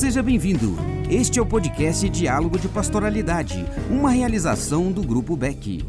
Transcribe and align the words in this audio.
Seja 0.00 0.22
bem-vindo. 0.22 0.76
Este 1.10 1.38
é 1.38 1.42
o 1.42 1.46
podcast 1.46 2.08
Diálogo 2.08 2.58
de 2.58 2.70
Pastoralidade, 2.70 3.66
uma 3.90 4.08
realização 4.08 4.90
do 4.90 5.02
Grupo 5.02 5.36
Beck. 5.36 5.86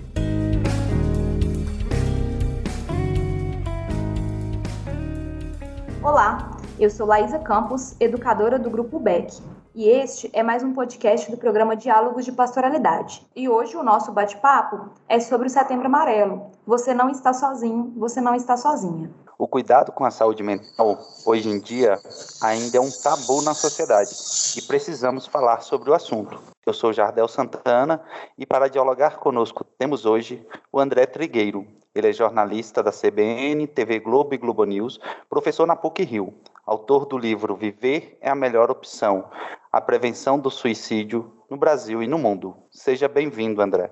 Olá, 6.04 6.58
eu 6.78 6.90
sou 6.90 7.08
Laísa 7.08 7.40
Campos, 7.40 7.96
educadora 8.02 8.60
do 8.60 8.70
Grupo 8.70 9.00
Beck. 9.00 9.42
E 9.74 9.88
este 9.88 10.30
é 10.34 10.44
mais 10.44 10.62
um 10.62 10.74
podcast 10.74 11.32
do 11.32 11.38
programa 11.38 11.78
Diálogos 11.78 12.26
de 12.26 12.34
Pastoralidade. 12.34 13.26
E 13.34 13.48
hoje 13.48 13.78
o 13.78 13.84
nosso 13.84 14.12
bate-papo 14.12 14.90
é 15.08 15.22
sobre 15.22 15.48
o 15.48 15.50
Setembro 15.50 15.86
Amarelo. 15.86 16.52
Você 16.68 16.94
não 16.94 17.10
está 17.10 17.32
sozinho, 17.32 17.94
você 17.96 18.20
não 18.20 18.36
está 18.36 18.58
sozinha. 18.58 19.10
O 19.42 19.48
cuidado 19.48 19.92
com 19.92 20.06
a 20.06 20.12
saúde 20.12 20.44
mental, 20.44 21.00
hoje 21.26 21.50
em 21.50 21.60
dia, 21.60 22.00
ainda 22.44 22.78
é 22.78 22.80
um 22.80 22.92
tabu 22.92 23.42
na 23.42 23.56
sociedade 23.56 24.12
e 24.56 24.62
precisamos 24.62 25.26
falar 25.26 25.62
sobre 25.62 25.90
o 25.90 25.96
assunto. 25.96 26.40
Eu 26.64 26.72
sou 26.72 26.94
Jardel 26.94 27.28
Santana 27.28 28.04
e 28.38 28.46
para 28.46 28.70
dialogar 28.70 29.18
conosco 29.18 29.64
temos 29.64 30.06
hoje 30.06 30.46
o 30.72 30.80
André 30.80 31.08
Trigueiro. 31.08 31.66
Ele 31.96 32.10
é 32.10 32.14
jornalista 32.14 32.84
da 32.84 32.92
CBN, 32.92 33.66
TV 33.66 34.00
Globo 34.00 34.36
e 34.36 34.38
Globo 34.38 34.64
News, 34.64 35.00
professor 35.28 35.66
na 35.66 35.76
PUC-Rio, 35.76 36.36
autor 36.64 37.08
do 37.08 37.18
livro 37.18 37.56
Viver 37.56 38.20
é 38.22 38.30
a 38.30 38.36
Melhor 38.36 38.70
Opção, 38.70 39.28
a 39.72 39.82
prevenção 39.82 40.38
do 40.38 40.52
suicídio 40.52 41.34
no 41.50 41.58
Brasil 41.58 42.04
e 42.04 42.08
no 42.08 42.20
mundo. 42.20 42.56
Seja 42.70 43.08
bem-vindo, 43.08 43.60
André. 43.60 43.92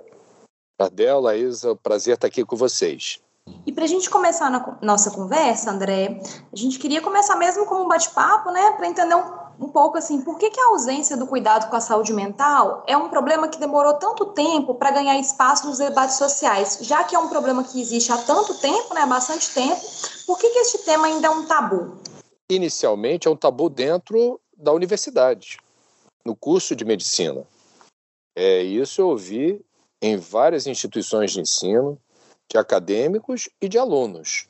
Jardel, 0.80 1.20
Laísa, 1.20 1.76
prazer 1.76 2.14
estar 2.14 2.28
aqui 2.28 2.45
com 2.45 2.56
vocês. 2.56 3.20
E 3.66 3.71
para 3.71 3.84
a 3.84 3.88
gente 3.88 4.09
começar 4.09 4.48
a 4.48 4.85
nossa 4.85 5.12
conversa, 5.12 5.71
André, 5.71 6.21
a 6.52 6.55
gente 6.55 6.80
queria 6.80 7.02
começar 7.02 7.35
mesmo 7.35 7.66
com 7.66 7.75
um 7.75 7.88
bate-papo, 7.88 8.52
né, 8.52 8.72
para 8.72 8.88
entender 8.88 9.16
um, 9.16 9.66
um, 9.66 9.70
pouco 9.70 9.98
assim, 9.98 10.22
por 10.22 10.38
que, 10.38 10.49
que 10.49 10.59
a 10.59 10.67
ausência 10.70 11.16
do 11.16 11.28
cuidado 11.28 11.69
com 11.69 11.75
a 11.75 11.81
saúde 11.81 12.14
mental 12.14 12.83
é 12.88 12.97
um 12.97 13.09
problema 13.09 13.47
que 13.47 13.59
demorou 13.59 13.94
tanto 13.94 14.28
tempo 14.28 14.75
para 14.75 14.91
ganhar 14.91 15.19
espaço 15.19 15.67
nos 15.67 15.78
debates 15.78 16.17
sociais, 16.17 16.80
já 16.81 17.03
que 17.03 17.16
é 17.16 17.19
um 17.19 17.30
problema 17.30 17.64
que 17.64 17.80
existe 17.80 18.11
há 18.11 18.17
tanto 18.17 18.53
tempo, 18.56 18.94
né, 18.94 19.02
há 19.02 19.08
bastante 19.08 19.53
tempo, 19.53 19.81
por 20.25 20.38
que, 20.38 20.50
que 20.50 20.59
este 20.59 20.80
tema 20.80 21.08
ainda 21.08 21.28
é 21.28 21.30
um 21.30 21.45
tabu? 21.45 21.97
Inicialmente 22.50 23.28
é 23.28 23.31
um 23.31 23.36
tabu 23.36 23.69
dentro 23.69 24.39
da 24.58 24.73
universidade, 24.73 25.58
no 26.25 26.36
curso 26.36 26.75
de 26.75 26.84
medicina. 26.84 27.45
É, 28.36 28.61
isso 28.63 29.02
eu 29.02 29.09
ouvi 29.09 29.61
em 30.02 30.17
várias 30.17 30.66
instituições 30.66 31.31
de 31.31 31.41
ensino, 31.41 31.97
de 32.52 32.58
acadêmicos 32.58 33.50
e 33.61 33.69
de 33.69 33.78
alunos. 33.78 34.47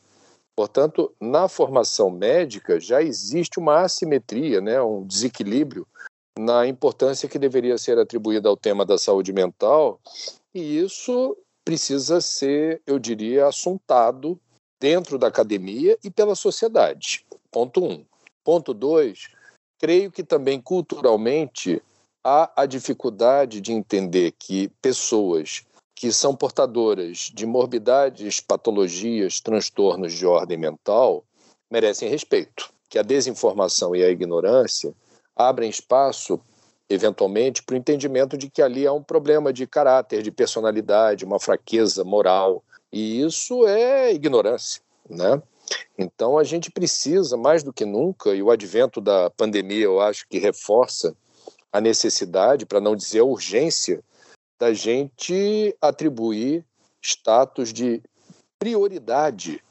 Portanto, 0.56 1.14
na 1.20 1.48
formação 1.48 2.10
médica 2.10 2.80
já 2.80 3.02
existe 3.02 3.60
uma 3.60 3.82
assimetria, 3.82 4.60
né, 4.60 4.82
um 4.82 5.06
desequilíbrio 5.06 5.88
na 6.38 6.68
importância 6.68 7.28
que 7.28 7.40
deveria 7.40 7.78
ser 7.78 7.98
atribuída 7.98 8.48
ao 8.50 8.58
tema 8.58 8.86
da 8.86 8.98
saúde 8.98 9.34
mental, 9.34 10.00
e 10.54 10.80
isso 10.80 11.38
precisa 11.66 12.22
ser, 12.22 12.82
eu 12.88 12.98
diria, 12.98 13.48
assuntado 13.48 14.40
dentro 14.82 15.18
da 15.18 15.28
academia 15.28 15.98
e 16.04 16.10
pela 16.10 16.36
sociedade. 16.36 17.26
Ponto 17.52 17.84
um. 17.84 18.06
Ponto 18.44 18.74
dois, 18.74 19.30
creio 19.78 20.12
que 20.12 20.24
também 20.24 20.62
culturalmente 20.62 21.82
há 22.24 22.52
a 22.56 22.66
dificuldade 22.66 23.62
de 23.62 23.74
entender 23.74 24.34
que 24.38 24.70
pessoas 24.82 25.66
que 26.00 26.14
são 26.14 26.34
portadoras 26.34 27.30
de 27.34 27.46
morbidades, 27.46 28.40
patologias, 28.40 29.42
transtornos 29.42 30.14
de 30.14 30.26
ordem 30.26 30.58
mental, 30.58 31.26
merecem 31.70 32.08
respeito. 32.08 32.72
Que 32.88 32.98
a 32.98 33.02
desinformação 33.02 33.94
e 33.94 34.02
a 34.02 34.10
ignorância 34.10 34.94
abrem 35.36 35.70
espaço, 35.70 36.40
eventualmente, 36.90 37.62
para 37.62 37.74
o 37.74 37.78
entendimento 37.78 38.38
de 38.38 38.50
que 38.50 38.62
ali 38.62 38.88
há 38.88 38.94
um 38.94 39.04
problema 39.04 39.52
de 39.52 39.68
caráter, 39.68 40.24
de 40.24 40.32
personalidade, 40.32 41.26
uma 41.26 41.38
fraqueza 41.38 42.02
moral. 42.06 42.64
E 42.94 43.22
isso 43.22 43.68
é 43.68 44.14
ignorância, 44.14 44.82
né? 45.10 45.44
Então 45.98 46.38
a 46.38 46.46
gente 46.46 46.72
precisa, 46.72 47.36
mais 47.36 47.62
do 47.62 47.74
que 47.74 47.84
nunca, 47.84 48.34
e 48.34 48.42
o 48.42 48.50
advento 48.50 49.02
da 49.02 49.30
pandemia 49.32 49.84
eu 49.84 50.00
acho 50.00 50.26
que 50.30 50.40
reforça 50.40 51.14
a 51.74 51.82
necessidade, 51.82 52.66
para 52.66 52.80
não 52.80 52.96
dizer 52.96 53.20
a 53.20 53.26
urgência, 53.26 54.02
da 54.60 54.74
gente 54.74 55.76
atribuir 55.82 56.66
status 57.02 57.72
de 57.72 58.04
prioridade 58.60 59.64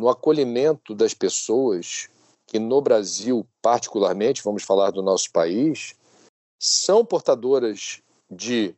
no 0.00 0.08
acolhimento 0.08 0.94
das 0.94 1.14
pessoas 1.14 2.08
que 2.46 2.58
no 2.58 2.80
Brasil, 2.80 3.46
particularmente, 3.62 4.42
vamos 4.42 4.64
falar 4.64 4.90
do 4.90 5.02
nosso 5.02 5.30
país, 5.30 5.94
são 6.60 7.04
portadoras 7.04 8.02
de 8.30 8.74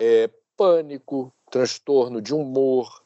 é, 0.00 0.30
pânico, 0.56 1.32
transtorno 1.50 2.22
de 2.22 2.32
humor, 2.32 3.02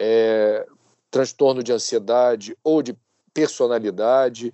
é, 0.00 0.66
transtorno 1.10 1.62
de 1.62 1.72
ansiedade 1.72 2.56
ou 2.64 2.82
de 2.82 2.96
personalidade 3.34 4.52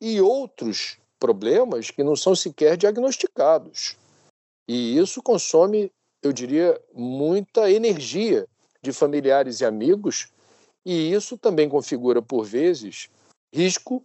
e 0.00 0.20
outros 0.20 0.98
problemas 1.18 1.90
que 1.90 2.04
não 2.04 2.14
são 2.14 2.34
sequer 2.34 2.76
diagnosticados. 2.76 3.96
E 4.68 4.96
isso 4.96 5.22
consome 5.22 5.90
eu 6.22 6.32
diria, 6.32 6.80
muita 6.92 7.70
energia 7.70 8.46
de 8.82 8.92
familiares 8.92 9.60
e 9.60 9.64
amigos, 9.64 10.28
e 10.84 11.12
isso 11.12 11.36
também 11.36 11.68
configura, 11.68 12.22
por 12.22 12.44
vezes, 12.44 13.08
risco 13.52 14.04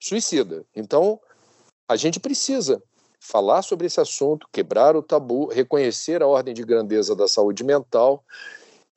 suicida. 0.00 0.64
Então, 0.74 1.20
a 1.88 1.96
gente 1.96 2.18
precisa 2.18 2.82
falar 3.20 3.62
sobre 3.62 3.86
esse 3.86 4.00
assunto, 4.00 4.48
quebrar 4.50 4.96
o 4.96 5.02
tabu, 5.02 5.46
reconhecer 5.46 6.22
a 6.22 6.26
ordem 6.26 6.54
de 6.54 6.64
grandeza 6.64 7.14
da 7.14 7.28
saúde 7.28 7.62
mental 7.62 8.24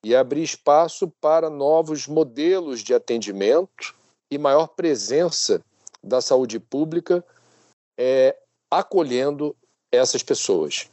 e 0.03 0.15
abrir 0.15 0.43
espaço 0.43 1.11
para 1.19 1.49
novos 1.49 2.07
modelos 2.07 2.81
de 2.81 2.93
atendimento 2.93 3.95
e 4.31 4.37
maior 4.37 4.67
presença 4.67 5.61
da 6.03 6.21
saúde 6.21 6.59
pública 6.59 7.23
é, 7.97 8.37
acolhendo 8.71 9.55
essas 9.91 10.23
pessoas. 10.23 10.89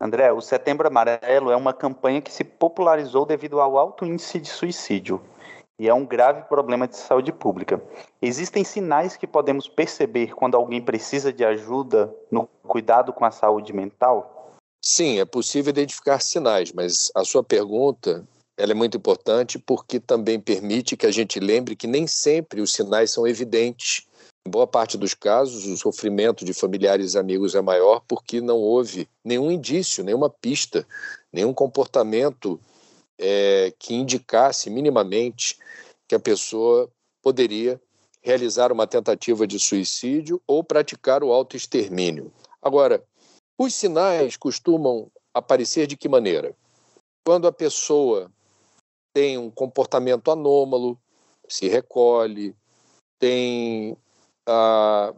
André, 0.00 0.32
o 0.32 0.40
Setembro 0.40 0.86
Amarelo 0.86 1.50
é 1.50 1.56
uma 1.56 1.72
campanha 1.72 2.20
que 2.20 2.32
se 2.32 2.44
popularizou 2.44 3.26
devido 3.26 3.60
ao 3.60 3.76
alto 3.76 4.04
índice 4.04 4.38
de 4.38 4.48
suicídio 4.48 5.20
e 5.78 5.88
é 5.88 5.94
um 5.94 6.04
grave 6.04 6.42
problema 6.42 6.88
de 6.88 6.96
saúde 6.96 7.32
pública. 7.32 7.80
Existem 8.20 8.64
sinais 8.64 9.16
que 9.16 9.26
podemos 9.26 9.68
perceber 9.68 10.34
quando 10.34 10.56
alguém 10.56 10.80
precisa 10.80 11.32
de 11.32 11.44
ajuda 11.44 12.12
no 12.30 12.48
cuidado 12.66 13.12
com 13.12 13.24
a 13.24 13.30
saúde 13.30 13.72
mental? 13.72 14.56
Sim, 14.84 15.20
é 15.20 15.24
possível 15.24 15.70
identificar 15.70 16.20
sinais, 16.20 16.72
mas 16.72 17.10
a 17.14 17.24
sua 17.24 17.44
pergunta 17.44 18.26
ela 18.56 18.72
é 18.72 18.74
muito 18.74 18.96
importante 18.96 19.58
porque 19.58 20.00
também 20.00 20.40
permite 20.40 20.96
que 20.96 21.06
a 21.06 21.12
gente 21.12 21.38
lembre 21.38 21.76
que 21.76 21.86
nem 21.86 22.08
sempre 22.08 22.60
os 22.60 22.72
sinais 22.72 23.12
são 23.12 23.26
evidentes 23.26 24.07
boa 24.48 24.66
parte 24.66 24.96
dos 24.96 25.14
casos, 25.14 25.66
o 25.66 25.76
sofrimento 25.76 26.44
de 26.44 26.52
familiares 26.52 27.14
e 27.14 27.18
amigos 27.18 27.54
é 27.54 27.60
maior 27.60 28.00
porque 28.06 28.40
não 28.40 28.56
houve 28.56 29.08
nenhum 29.24 29.50
indício, 29.50 30.02
nenhuma 30.02 30.30
pista, 30.30 30.86
nenhum 31.32 31.52
comportamento 31.52 32.60
é, 33.18 33.72
que 33.78 33.94
indicasse 33.94 34.70
minimamente 34.70 35.58
que 36.06 36.14
a 36.14 36.20
pessoa 36.20 36.90
poderia 37.22 37.80
realizar 38.22 38.72
uma 38.72 38.86
tentativa 38.86 39.46
de 39.46 39.58
suicídio 39.58 40.40
ou 40.46 40.64
praticar 40.64 41.22
o 41.22 41.32
autoextermínio. 41.32 42.32
Agora, 42.60 43.02
os 43.58 43.74
sinais 43.74 44.36
costumam 44.36 45.10
aparecer 45.32 45.86
de 45.86 45.96
que 45.96 46.08
maneira? 46.08 46.54
Quando 47.24 47.46
a 47.46 47.52
pessoa 47.52 48.30
tem 49.12 49.36
um 49.36 49.50
comportamento 49.50 50.30
anômalo, 50.30 50.98
se 51.48 51.68
recolhe, 51.68 52.54
tem 53.18 53.96
a, 54.48 55.14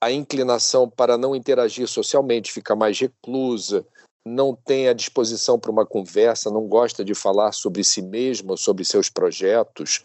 a 0.00 0.12
inclinação 0.12 0.88
para 0.88 1.16
não 1.16 1.34
interagir 1.34 1.88
socialmente, 1.88 2.52
fica 2.52 2.76
mais 2.76 3.00
reclusa, 3.00 3.84
não 4.24 4.54
tem 4.54 4.88
a 4.88 4.92
disposição 4.92 5.58
para 5.58 5.70
uma 5.70 5.86
conversa, 5.86 6.50
não 6.50 6.66
gosta 6.68 7.04
de 7.04 7.14
falar 7.14 7.52
sobre 7.52 7.82
si 7.82 8.02
mesma, 8.02 8.56
sobre 8.56 8.84
seus 8.84 9.08
projetos, 9.08 10.04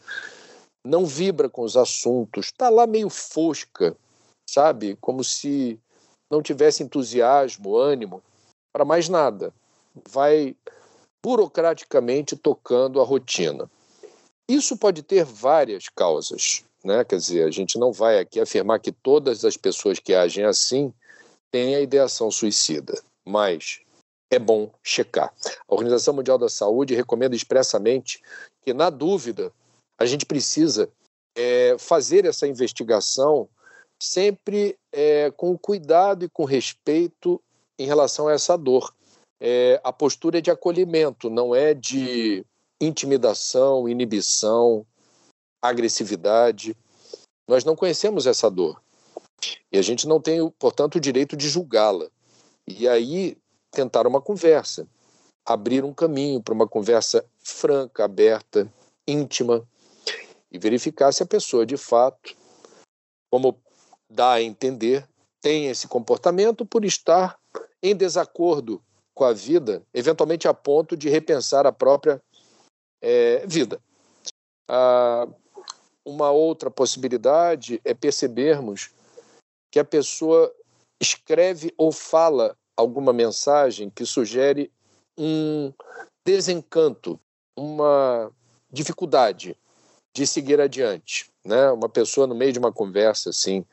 não 0.86 1.06
vibra 1.06 1.50
com 1.50 1.64
os 1.64 1.76
assuntos, 1.76 2.48
está 2.48 2.70
lá 2.70 2.88
meio 2.88 3.10
fosca, 3.10 3.96
sabe? 4.50 4.96
Como 5.02 5.24
se 5.24 5.80
não 6.30 6.42
tivesse 6.42 6.82
entusiasmo, 6.82 7.78
ânimo 7.78 8.24
para 8.72 8.86
mais 8.86 9.10
nada. 9.10 9.54
Vai 10.10 10.56
burocraticamente 11.24 12.36
tocando 12.36 13.02
a 13.02 13.04
rotina. 13.04 13.70
Isso 14.48 14.78
pode 14.78 15.04
ter 15.04 15.24
várias 15.24 15.90
causas. 15.90 16.64
Né? 16.84 17.04
Quer 17.04 17.18
dizer, 17.18 17.48
a 17.48 17.52
gente 17.52 17.78
não 17.78 17.92
vai 17.92 18.20
aqui 18.20 18.40
afirmar 18.40 18.80
que 18.80 18.92
todas 18.92 19.46
as 19.46 19.56
pessoas 19.56 20.00
que 20.00 20.14
agem 20.14 20.46
assim 20.46 20.94
têm 21.52 21.76
a 21.76 21.82
ideação 21.82 22.32
suicida, 22.32 23.00
mas 23.26 23.82
é 24.32 24.40
bom 24.40 24.72
checar. 24.82 25.34
A 25.68 25.74
Organização 25.74 26.14
Mundial 26.14 26.38
da 26.38 26.50
Saúde 26.50 26.96
recomenda 26.96 27.36
expressamente 27.36 28.22
que, 28.62 28.74
na 28.74 28.90
dúvida, 28.90 29.52
a 30.00 30.06
gente 30.06 30.26
precisa 30.26 30.90
é, 31.36 31.76
fazer 31.78 32.26
essa 32.26 32.48
investigação 32.48 33.48
sempre 34.02 34.78
é, 34.92 35.30
com 35.32 35.58
cuidado 35.58 36.26
e 36.26 36.30
com 36.30 36.44
respeito 36.44 37.42
em 37.78 37.86
relação 37.86 38.28
a 38.28 38.34
essa 38.34 38.58
dor. 38.58 38.94
É, 39.40 39.80
a 39.84 39.92
postura 39.92 40.38
é 40.38 40.42
de 40.42 40.50
acolhimento, 40.50 41.30
não 41.30 41.54
é 41.54 41.74
de 41.74 42.46
intimidação, 42.80 43.88
inibição, 43.88 44.86
agressividade. 45.62 46.76
Nós 47.48 47.64
não 47.64 47.76
conhecemos 47.76 48.26
essa 48.26 48.50
dor. 48.50 48.82
E 49.72 49.78
a 49.78 49.82
gente 49.82 50.08
não 50.08 50.22
tem, 50.22 50.50
portanto, 50.52 50.96
o 50.96 51.00
direito 51.00 51.36
de 51.36 51.50
julgá-la. 51.50 52.10
E 52.68 52.88
aí 52.88 53.38
tentar 53.72 54.06
uma 54.06 54.22
conversa, 54.22 54.88
abrir 55.46 55.84
um 55.84 55.94
caminho 55.94 56.42
para 56.42 56.54
uma 56.54 56.68
conversa 56.68 57.26
franca, 57.40 58.04
aberta, 58.04 58.72
íntima, 59.08 59.68
e 60.52 60.60
verificar 60.60 61.12
se 61.12 61.24
a 61.24 61.26
pessoa, 61.26 61.66
de 61.66 61.78
fato, 61.78 62.36
como 63.32 63.58
dá 64.10 64.34
a 64.34 64.42
entender, 64.42 65.08
tem 65.40 65.68
esse 65.68 65.88
comportamento 65.88 66.66
por 66.66 66.84
estar 66.84 67.40
em 67.82 67.96
desacordo 67.96 68.84
com 69.14 69.24
a 69.24 69.34
vida, 69.34 69.82
eventualmente 69.94 70.48
a 70.48 70.54
ponto 70.54 70.98
de 70.98 71.10
repensar 71.10 71.66
a 71.66 71.72
própria 71.72 72.22
é, 73.02 73.46
vida. 73.48 73.82
Ah, 74.70 75.28
uma 76.06 76.32
outra 76.32 76.70
possibilidade 76.72 77.82
é 77.84 77.94
percebermos 77.94 78.90
que 79.72 79.80
a 79.80 79.86
pessoa 79.86 80.54
escreve 81.02 81.74
ou 81.78 81.92
fala 81.92 82.56
alguma 82.76 83.14
mensagem 83.14 83.90
que 83.90 84.06
sugere 84.06 84.72
um 85.18 85.74
desencanto, 86.26 87.20
uma 87.56 88.32
dificuldade 88.72 89.56
de 90.14 90.28
seguir 90.28 90.60
adiante. 90.60 91.30
Né? 91.44 91.72
Uma 91.72 91.90
pessoa 91.90 92.28
no 92.28 92.36
meio 92.36 92.54
de 92.54 92.60
uma 92.60 92.72
conversa 92.72 93.30
assim 93.30 93.66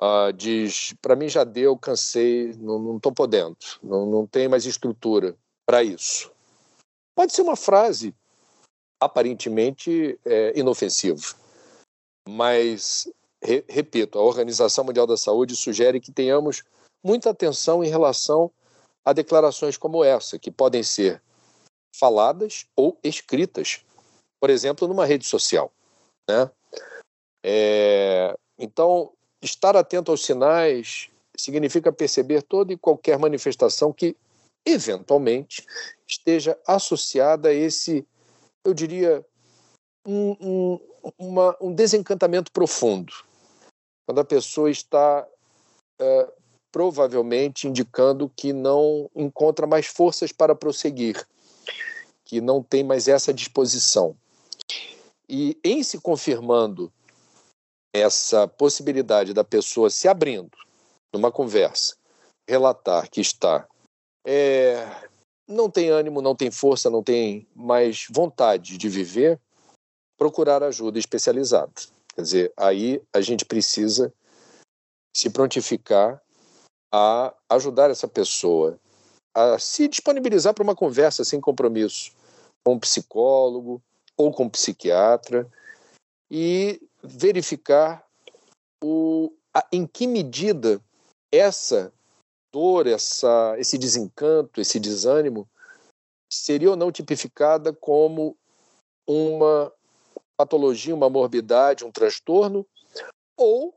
uh, 0.00 0.32
diz: 0.32 0.94
para 1.00 1.16
mim 1.16 1.28
já 1.28 1.44
deu, 1.44 1.76
cansei, 1.76 2.52
não 2.58 2.96
estou 2.96 3.12
podendo, 3.12 3.56
não, 3.82 4.06
não 4.06 4.26
tem 4.26 4.48
mais 4.48 4.66
estrutura 4.66 5.36
para 5.66 5.82
isso. 5.82 6.30
Pode 7.14 7.32
ser 7.32 7.42
uma 7.42 7.56
frase 7.56 8.14
aparentemente 9.00 10.18
é, 10.24 10.58
inofensiva, 10.58 11.22
mas 12.28 13.08
re, 13.42 13.64
repito, 13.68 14.18
a 14.18 14.22
Organização 14.22 14.84
Mundial 14.84 15.06
da 15.06 15.16
Saúde 15.16 15.56
sugere 15.56 16.00
que 16.00 16.12
tenhamos 16.12 16.62
muita 17.02 17.30
atenção 17.30 17.84
em 17.84 17.88
relação 17.88 18.50
a 19.04 19.12
declarações 19.12 19.76
como 19.76 20.02
essa, 20.02 20.38
que 20.38 20.50
podem 20.50 20.82
ser 20.82 21.22
faladas 21.94 22.66
ou 22.74 22.98
escritas, 23.04 23.84
por 24.40 24.50
exemplo, 24.50 24.88
numa 24.88 25.04
rede 25.04 25.26
social. 25.26 25.70
Né? 26.28 26.50
É, 27.44 28.36
então, 28.58 29.12
estar 29.42 29.76
atento 29.76 30.10
aos 30.10 30.24
sinais 30.24 31.10
significa 31.36 31.92
perceber 31.92 32.42
toda 32.42 32.72
e 32.72 32.78
qualquer 32.78 33.18
manifestação 33.18 33.92
que, 33.92 34.16
eventualmente, 34.64 35.66
esteja 36.06 36.58
associada 36.66 37.50
a 37.50 37.52
esse, 37.52 38.06
eu 38.64 38.72
diria, 38.72 39.24
um, 40.06 40.36
um, 40.40 40.80
uma, 41.18 41.56
um 41.60 41.74
desencantamento 41.74 42.50
profundo. 42.52 43.12
Quando 44.06 44.20
a 44.20 44.24
pessoa 44.24 44.70
está 44.70 45.26
é, 46.00 46.32
provavelmente 46.70 47.68
indicando 47.68 48.28
que 48.28 48.52
não 48.52 49.10
encontra 49.14 49.66
mais 49.66 49.86
forças 49.86 50.32
para 50.32 50.54
prosseguir, 50.54 51.26
que 52.24 52.40
não 52.40 52.62
tem 52.62 52.82
mais 52.82 53.08
essa 53.08 53.32
disposição. 53.32 54.16
E 55.28 55.58
em 55.64 55.82
se 55.82 56.00
confirmando 56.00 56.92
essa 57.94 58.48
possibilidade 58.48 59.32
da 59.32 59.44
pessoa 59.44 59.88
se 59.88 60.08
abrindo 60.08 60.50
numa 61.14 61.30
conversa, 61.30 61.96
relatar 62.46 63.08
que 63.08 63.20
está 63.20 63.66
é, 64.26 64.86
não 65.46 65.70
tem 65.70 65.90
ânimo, 65.90 66.22
não 66.22 66.34
tem 66.34 66.50
força, 66.50 66.88
não 66.88 67.02
tem 67.02 67.46
mais 67.54 68.06
vontade 68.10 68.78
de 68.78 68.88
viver, 68.88 69.38
procurar 70.16 70.62
ajuda 70.62 70.98
especializada. 70.98 71.72
Quer 72.14 72.22
dizer, 72.22 72.52
aí 72.56 73.02
a 73.12 73.20
gente 73.20 73.44
precisa 73.44 74.12
se 75.14 75.30
prontificar 75.30 76.22
a 76.92 77.34
ajudar 77.50 77.90
essa 77.90 78.06
pessoa 78.06 78.78
a 79.34 79.58
se 79.58 79.88
disponibilizar 79.88 80.54
para 80.54 80.62
uma 80.62 80.76
conversa 80.76 81.24
sem 81.24 81.40
compromisso 81.40 82.12
com 82.64 82.74
um 82.74 82.78
psicólogo 82.78 83.82
ou 84.16 84.32
com 84.32 84.44
um 84.44 84.48
psiquiatra 84.48 85.50
e 86.30 86.80
verificar 87.02 88.06
o, 88.82 89.32
a, 89.52 89.66
em 89.72 89.86
que 89.86 90.06
medida 90.06 90.80
essa 91.32 91.92
dor, 92.52 92.86
essa, 92.86 93.56
esse 93.58 93.76
desencanto, 93.76 94.60
esse 94.60 94.78
desânimo 94.78 95.48
seria 96.32 96.70
ou 96.70 96.76
não 96.76 96.92
tipificada 96.92 97.72
como 97.72 98.36
uma 99.06 99.72
patologia, 100.36 100.94
uma 100.94 101.10
morbidade, 101.10 101.84
um 101.84 101.90
transtorno, 101.90 102.66
ou 103.36 103.74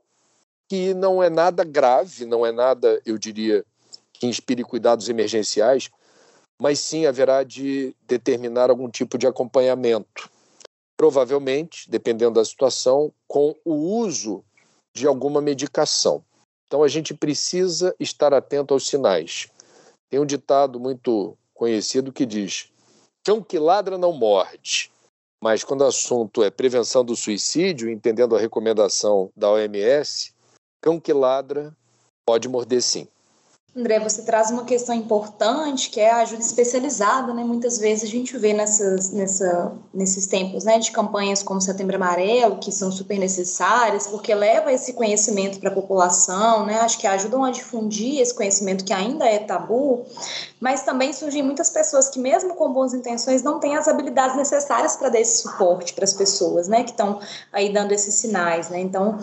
que 0.69 0.93
não 0.93 1.21
é 1.23 1.29
nada 1.29 1.63
grave, 1.63 2.25
não 2.25 2.45
é 2.45 2.51
nada, 2.51 3.01
eu 3.05 3.17
diria, 3.17 3.65
que 4.13 4.27
inspire 4.27 4.63
cuidados 4.63 5.07
emergenciais, 5.09 5.89
mas 6.59 6.79
sim 6.79 7.05
haverá 7.05 7.43
de 7.43 7.95
determinar 8.07 8.69
algum 8.69 8.89
tipo 8.89 9.17
de 9.17 9.27
acompanhamento 9.27 10.29
provavelmente, 10.97 11.89
dependendo 11.89 12.33
da 12.33 12.43
situação, 12.43 13.13
com 13.27 13.55
o 13.63 13.75
uso 13.75 14.43
de 14.93 15.05
alguma 15.05 15.39
medicação. 15.39 16.25
Então 16.65 16.81
a 16.83 16.87
gente 16.87 17.13
precisa 17.13 17.95
estar 17.99 18.33
atento 18.33 18.73
aos 18.73 18.87
sinais. 18.87 19.47
Tem 20.09 20.19
um 20.19 20.25
ditado 20.25 20.79
muito 20.79 21.37
conhecido 21.53 22.11
que 22.11 22.25
diz: 22.25 22.69
cão 23.23 23.41
que 23.43 23.59
ladra 23.59 23.97
não 23.97 24.11
morde. 24.11 24.91
Mas 25.41 25.63
quando 25.63 25.81
o 25.81 25.85
assunto 25.85 26.43
é 26.43 26.49
prevenção 26.49 27.03
do 27.03 27.15
suicídio, 27.15 27.89
entendendo 27.89 28.35
a 28.35 28.39
recomendação 28.39 29.29
da 29.35 29.51
OMS, 29.51 30.33
cão 30.81 30.99
que 30.99 31.13
ladra 31.13 31.75
pode 32.25 32.49
morder 32.49 32.81
sim. 32.81 33.07
André, 33.77 33.99
você 33.99 34.23
traz 34.23 34.49
uma 34.49 34.65
questão 34.65 34.95
importante 34.95 35.91
que 35.91 35.99
é 35.99 36.09
a 36.09 36.21
ajuda 36.21 36.41
especializada, 36.41 37.31
né? 37.31 37.43
Muitas 37.43 37.77
vezes 37.77 38.05
a 38.05 38.11
gente 38.11 38.35
vê 38.35 38.51
nessas, 38.51 39.11
nessa, 39.11 39.71
nesses 39.93 40.25
tempos, 40.25 40.63
né, 40.63 40.79
de 40.79 40.89
campanhas 40.91 41.43
como 41.43 41.61
Setembro 41.61 41.95
Amarelo, 41.95 42.57
que 42.57 42.71
são 42.71 42.91
super 42.91 43.19
necessárias, 43.19 44.07
porque 44.07 44.33
leva 44.33 44.73
esse 44.73 44.93
conhecimento 44.93 45.59
para 45.59 45.69
a 45.69 45.73
população, 45.73 46.65
né? 46.65 46.79
Acho 46.79 46.97
que 46.97 47.05
ajudam 47.05 47.43
a 47.43 47.51
difundir 47.51 48.19
esse 48.19 48.33
conhecimento 48.33 48.83
que 48.83 48.93
ainda 48.93 49.25
é 49.25 49.37
tabu, 49.37 50.07
mas 50.59 50.83
também 50.83 51.13
surgem 51.13 51.43
muitas 51.43 51.69
pessoas 51.69 52.09
que, 52.09 52.19
mesmo 52.19 52.55
com 52.55 52.71
boas 52.71 52.93
intenções, 52.93 53.43
não 53.43 53.59
têm 53.59 53.75
as 53.75 53.87
habilidades 53.87 54.35
necessárias 54.35 54.95
para 54.95 55.09
dar 55.09 55.19
esse 55.19 55.43
suporte 55.43 55.93
para 55.93 56.03
as 56.03 56.13
pessoas, 56.13 56.67
né, 56.67 56.83
que 56.83 56.91
estão 56.91 57.19
aí 57.51 57.71
dando 57.71 57.91
esses 57.91 58.15
sinais, 58.15 58.69
né? 58.69 58.79
Então, 58.79 59.19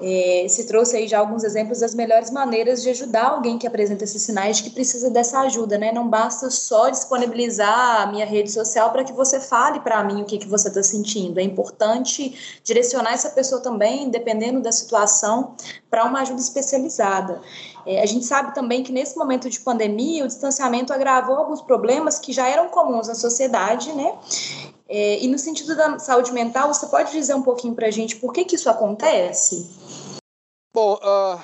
é, 0.00 0.46
se 0.48 0.66
trouxe 0.66 0.96
aí 0.96 1.06
já 1.06 1.18
alguns 1.18 1.44
exemplos 1.44 1.78
das 1.78 1.94
melhores 1.94 2.30
maneiras 2.30 2.82
de 2.82 2.90
ajudar 2.90 3.28
alguém 3.28 3.56
que 3.56 3.66
apresenta 3.66 4.04
esses 4.04 4.20
sinais 4.22 4.56
de 4.56 4.64
que 4.64 4.70
precisa 4.70 5.08
dessa 5.08 5.38
ajuda, 5.40 5.78
né? 5.78 5.92
Não 5.92 6.08
basta 6.08 6.50
só 6.50 6.90
disponibilizar 6.90 8.02
a 8.02 8.06
minha 8.06 8.26
rede 8.26 8.50
social 8.50 8.90
para 8.90 9.04
que 9.04 9.12
você 9.12 9.38
fale 9.38 9.80
para 9.80 10.02
mim 10.02 10.22
o 10.22 10.24
que, 10.24 10.38
que 10.38 10.48
você 10.48 10.68
está 10.68 10.82
sentindo. 10.82 11.38
É 11.38 11.42
importante 11.42 12.60
direcionar 12.64 13.12
essa 13.12 13.30
pessoa 13.30 13.60
também, 13.60 14.10
dependendo 14.10 14.60
da 14.60 14.72
situação, 14.72 15.54
para 15.94 16.06
uma 16.06 16.22
ajuda 16.22 16.40
especializada. 16.40 17.40
É, 17.86 18.02
a 18.02 18.06
gente 18.06 18.24
sabe 18.24 18.52
também 18.52 18.82
que 18.82 18.90
nesse 18.90 19.16
momento 19.16 19.48
de 19.48 19.60
pandemia, 19.60 20.24
o 20.24 20.26
distanciamento 20.26 20.92
agravou 20.92 21.36
alguns 21.36 21.62
problemas 21.62 22.18
que 22.18 22.32
já 22.32 22.48
eram 22.48 22.68
comuns 22.68 23.06
na 23.06 23.14
sociedade, 23.14 23.92
né? 23.92 24.18
É, 24.88 25.22
e 25.22 25.28
no 25.28 25.38
sentido 25.38 25.76
da 25.76 25.96
saúde 26.00 26.32
mental, 26.32 26.74
você 26.74 26.88
pode 26.88 27.12
dizer 27.12 27.32
um 27.34 27.42
pouquinho 27.42 27.76
para 27.76 27.86
a 27.86 27.90
gente 27.92 28.16
por 28.16 28.32
que, 28.32 28.44
que 28.44 28.56
isso 28.56 28.68
acontece? 28.68 29.70
Bom, 30.74 30.94
uh, 30.94 31.40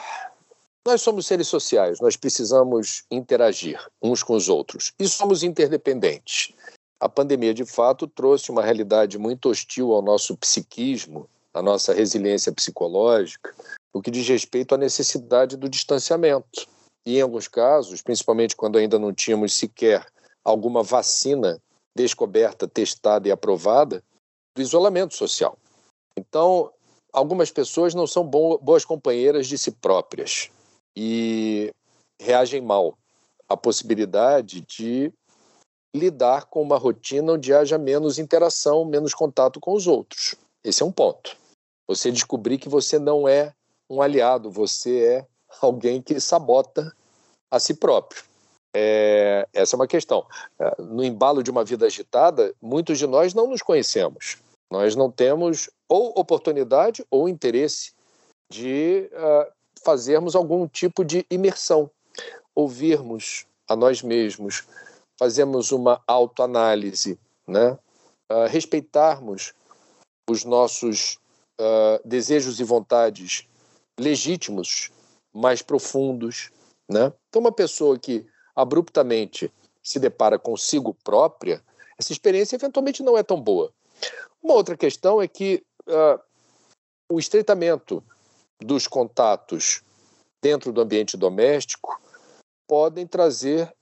nós 0.84 1.00
somos 1.00 1.28
seres 1.28 1.46
sociais, 1.46 2.00
nós 2.00 2.16
precisamos 2.16 3.04
interagir 3.08 3.80
uns 4.02 4.24
com 4.24 4.34
os 4.34 4.48
outros 4.48 4.92
e 4.98 5.06
somos 5.06 5.44
interdependentes. 5.44 6.52
A 6.98 7.08
pandemia, 7.08 7.54
de 7.54 7.64
fato, 7.64 8.08
trouxe 8.08 8.50
uma 8.50 8.64
realidade 8.64 9.16
muito 9.16 9.48
hostil 9.48 9.92
ao 9.92 10.02
nosso 10.02 10.36
psiquismo, 10.36 11.28
à 11.54 11.62
nossa 11.62 11.94
resiliência 11.94 12.52
psicológica, 12.52 13.54
o 13.92 14.00
que 14.00 14.10
diz 14.10 14.26
respeito 14.28 14.74
à 14.74 14.78
necessidade 14.78 15.56
do 15.56 15.68
distanciamento. 15.68 16.66
E, 17.04 17.18
em 17.18 17.20
alguns 17.20 17.48
casos, 17.48 18.02
principalmente 18.02 18.54
quando 18.54 18.78
ainda 18.78 18.98
não 18.98 19.12
tínhamos 19.12 19.54
sequer 19.54 20.06
alguma 20.44 20.82
vacina 20.82 21.60
descoberta, 21.94 22.68
testada 22.68 23.28
e 23.28 23.32
aprovada, 23.32 24.02
do 24.54 24.62
isolamento 24.62 25.14
social. 25.14 25.56
Então, 26.16 26.72
algumas 27.12 27.50
pessoas 27.50 27.94
não 27.94 28.06
são 28.06 28.24
boas 28.24 28.84
companheiras 28.84 29.46
de 29.46 29.56
si 29.58 29.70
próprias 29.70 30.50
e 30.96 31.70
reagem 32.20 32.60
mal 32.60 32.96
à 33.48 33.56
possibilidade 33.56 34.60
de 34.62 35.12
lidar 35.94 36.46
com 36.46 36.62
uma 36.62 36.78
rotina 36.78 37.32
onde 37.32 37.52
haja 37.52 37.76
menos 37.78 38.18
interação, 38.18 38.84
menos 38.84 39.12
contato 39.12 39.58
com 39.58 39.72
os 39.72 39.86
outros. 39.86 40.36
Esse 40.62 40.82
é 40.82 40.86
um 40.86 40.92
ponto. 40.92 41.36
Você 41.88 42.12
descobrir 42.12 42.58
que 42.58 42.68
você 42.68 42.98
não 42.98 43.26
é 43.26 43.52
um 43.90 44.00
aliado, 44.00 44.50
você 44.50 45.04
é 45.04 45.26
alguém 45.60 46.00
que 46.00 46.20
sabota 46.20 46.94
a 47.50 47.58
si 47.58 47.74
próprio. 47.74 48.22
É, 48.72 49.48
essa 49.52 49.74
é 49.74 49.76
uma 49.76 49.88
questão. 49.88 50.24
É, 50.60 50.80
no 50.80 51.02
embalo 51.02 51.42
de 51.42 51.50
uma 51.50 51.64
vida 51.64 51.86
agitada, 51.86 52.54
muitos 52.62 52.98
de 52.98 53.06
nós 53.06 53.34
não 53.34 53.48
nos 53.48 53.60
conhecemos. 53.60 54.38
Nós 54.70 54.94
não 54.94 55.10
temos 55.10 55.68
ou 55.88 56.12
oportunidade 56.16 57.04
ou 57.10 57.28
interesse 57.28 57.92
de 58.48 59.10
uh, 59.12 59.52
fazermos 59.84 60.36
algum 60.36 60.68
tipo 60.68 61.04
de 61.04 61.26
imersão, 61.28 61.90
ouvirmos 62.54 63.46
a 63.68 63.74
nós 63.74 64.02
mesmos, 64.02 64.64
fazermos 65.18 65.72
uma 65.72 66.00
autoanálise, 66.06 67.18
né? 67.46 67.76
Uh, 68.30 68.46
respeitarmos 68.48 69.52
os 70.28 70.44
nossos 70.44 71.18
uh, 71.60 72.00
desejos 72.04 72.60
e 72.60 72.64
vontades 72.64 73.48
legítimos, 73.98 74.90
mais 75.32 75.62
profundos. 75.62 76.50
Né? 76.88 77.12
Então, 77.28 77.40
uma 77.40 77.52
pessoa 77.52 77.98
que 77.98 78.26
abruptamente 78.54 79.52
se 79.82 79.98
depara 79.98 80.38
consigo 80.38 80.94
própria, 81.04 81.62
essa 81.98 82.12
experiência 82.12 82.56
eventualmente 82.56 83.02
não 83.02 83.16
é 83.16 83.22
tão 83.22 83.40
boa. 83.40 83.72
Uma 84.42 84.54
outra 84.54 84.76
questão 84.76 85.20
é 85.20 85.28
que 85.28 85.62
uh, 85.86 86.20
o 87.10 87.18
estreitamento 87.18 88.02
dos 88.60 88.86
contatos 88.86 89.82
dentro 90.42 90.72
do 90.72 90.80
ambiente 90.80 91.16
doméstico 91.16 92.00
podem 92.66 93.06
trazer 93.06 93.72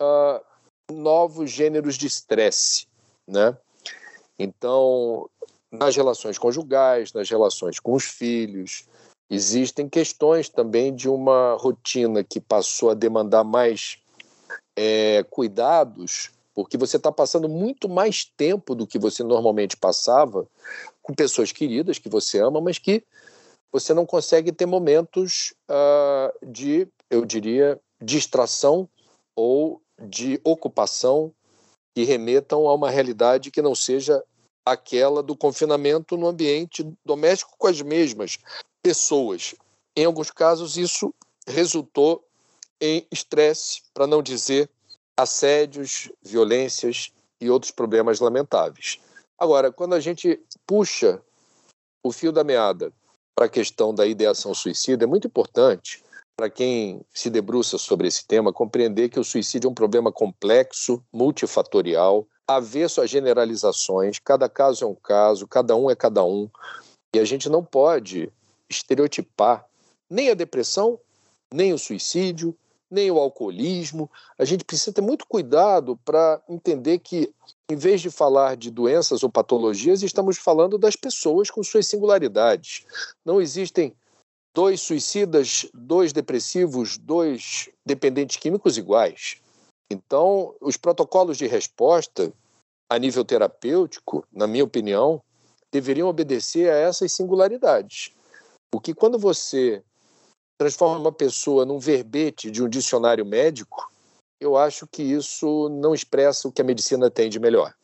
uh, 0.00 0.44
novos 0.90 1.50
gêneros 1.50 1.96
de 1.96 2.06
estresse, 2.06 2.86
né? 3.26 3.56
Então, 4.38 5.28
nas 5.70 5.94
relações 5.94 6.38
conjugais, 6.38 7.12
nas 7.12 7.28
relações 7.28 7.78
com 7.78 7.92
os 7.92 8.04
filhos, 8.04 8.88
existem 9.30 9.88
questões 9.88 10.48
também 10.48 10.94
de 10.94 11.08
uma 11.08 11.54
rotina 11.54 12.24
que 12.24 12.40
passou 12.40 12.90
a 12.90 12.94
demandar 12.94 13.44
mais 13.44 13.98
é, 14.76 15.24
cuidados, 15.30 16.30
porque 16.54 16.76
você 16.76 16.96
está 16.96 17.12
passando 17.12 17.48
muito 17.48 17.88
mais 17.88 18.24
tempo 18.24 18.74
do 18.74 18.86
que 18.86 18.98
você 18.98 19.22
normalmente 19.22 19.76
passava 19.76 20.46
com 21.02 21.14
pessoas 21.14 21.52
queridas 21.52 21.98
que 21.98 22.08
você 22.08 22.38
ama, 22.38 22.60
mas 22.60 22.78
que 22.78 23.04
você 23.70 23.92
não 23.92 24.06
consegue 24.06 24.50
ter 24.50 24.66
momentos 24.66 25.52
uh, 25.70 26.46
de, 26.46 26.88
eu 27.10 27.24
diria, 27.24 27.78
distração 28.00 28.88
ou 29.36 29.80
de 30.00 30.40
ocupação 30.42 31.32
que 31.94 32.04
remetam 32.04 32.66
a 32.66 32.74
uma 32.74 32.90
realidade 32.90 33.50
que 33.50 33.60
não 33.60 33.74
seja 33.74 34.22
aquela 34.64 35.22
do 35.22 35.36
confinamento 35.36 36.16
no 36.16 36.28
ambiente 36.28 36.86
doméstico 37.04 37.54
com 37.58 37.66
as 37.66 37.80
mesmas 37.82 38.38
pessoas. 38.88 39.54
Em 39.94 40.06
alguns 40.06 40.30
casos, 40.30 40.78
isso 40.78 41.12
resultou 41.46 42.24
em 42.80 43.06
estresse, 43.12 43.82
para 43.92 44.06
não 44.06 44.22
dizer 44.22 44.70
assédios, 45.14 46.10
violências 46.22 47.12
e 47.38 47.50
outros 47.50 47.70
problemas 47.70 48.18
lamentáveis. 48.18 48.98
Agora, 49.38 49.70
quando 49.70 49.94
a 49.94 50.00
gente 50.00 50.40
puxa 50.66 51.20
o 52.02 52.10
fio 52.10 52.32
da 52.32 52.42
meada 52.42 52.90
para 53.34 53.44
a 53.44 53.50
questão 53.50 53.94
da 53.94 54.06
ideação 54.06 54.54
suicida, 54.54 55.04
é 55.04 55.06
muito 55.06 55.26
importante 55.26 56.02
para 56.34 56.48
quem 56.48 57.02
se 57.12 57.28
debruça 57.28 57.76
sobre 57.76 58.08
esse 58.08 58.26
tema 58.26 58.54
compreender 58.54 59.10
que 59.10 59.20
o 59.20 59.24
suicídio 59.24 59.68
é 59.68 59.70
um 59.70 59.74
problema 59.74 60.10
complexo, 60.10 61.04
multifatorial, 61.12 62.26
avesso 62.46 63.02
a 63.02 63.06
generalizações, 63.06 64.18
cada 64.18 64.48
caso 64.48 64.86
é 64.86 64.88
um 64.88 64.94
caso, 64.94 65.46
cada 65.46 65.76
um 65.76 65.90
é 65.90 65.94
cada 65.94 66.24
um, 66.24 66.48
e 67.14 67.18
a 67.18 67.24
gente 67.26 67.50
não 67.50 67.62
pode 67.62 68.32
estereotipar 68.68 69.66
nem 70.08 70.30
a 70.30 70.34
depressão, 70.34 70.98
nem 71.52 71.72
o 71.72 71.78
suicídio, 71.78 72.56
nem 72.90 73.10
o 73.10 73.18
alcoolismo. 73.18 74.10
A 74.38 74.44
gente 74.44 74.64
precisa 74.64 74.92
ter 74.92 75.00
muito 75.00 75.26
cuidado 75.26 75.98
para 76.04 76.40
entender 76.48 76.98
que, 76.98 77.32
em 77.70 77.76
vez 77.76 78.00
de 78.00 78.10
falar 78.10 78.56
de 78.56 78.70
doenças 78.70 79.22
ou 79.22 79.30
patologias, 79.30 80.02
estamos 80.02 80.38
falando 80.38 80.78
das 80.78 80.96
pessoas 80.96 81.50
com 81.50 81.62
suas 81.62 81.86
singularidades. 81.86 82.84
Não 83.24 83.40
existem 83.40 83.94
dois 84.54 84.80
suicidas, 84.80 85.66
dois 85.74 86.12
depressivos, 86.12 86.96
dois 86.96 87.68
dependentes 87.84 88.36
químicos 88.36 88.78
iguais. 88.78 89.36
Então, 89.90 90.54
os 90.60 90.76
protocolos 90.76 91.38
de 91.38 91.46
resposta 91.46 92.32
a 92.90 92.98
nível 92.98 93.24
terapêutico, 93.24 94.26
na 94.32 94.46
minha 94.46 94.64
opinião, 94.64 95.22
deveriam 95.70 96.08
obedecer 96.08 96.70
a 96.70 96.76
essas 96.76 97.12
singularidades. 97.12 98.12
Porque 98.70 98.94
quando 98.94 99.18
você 99.18 99.82
transforma 100.58 100.98
uma 100.98 101.12
pessoa 101.12 101.64
num 101.64 101.78
verbete 101.78 102.50
de 102.50 102.62
um 102.62 102.68
dicionário 102.68 103.24
médico, 103.24 103.90
eu 104.40 104.56
acho 104.56 104.86
que 104.86 105.02
isso 105.02 105.68
não 105.68 105.94
expressa 105.94 106.48
o 106.48 106.52
que 106.52 106.60
a 106.60 106.64
medicina 106.64 107.10
tem 107.10 107.28
de 107.28 107.40
melhor. 107.40 107.74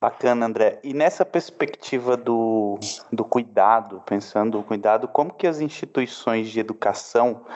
Bacana, 0.00 0.46
André. 0.46 0.80
E 0.84 0.92
nessa 0.92 1.24
perspectiva 1.24 2.16
do, 2.16 2.78
do 3.10 3.24
cuidado, 3.24 4.02
pensando 4.04 4.58
o 4.58 4.62
cuidado, 4.62 5.08
como 5.08 5.32
que 5.32 5.46
as 5.46 5.60
instituições 5.60 6.50
de 6.50 6.60
educação 6.60 7.46